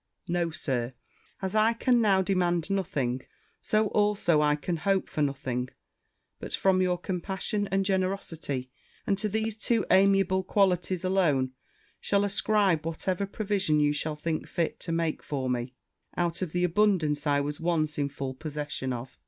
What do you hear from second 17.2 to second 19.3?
I was once in full possession of.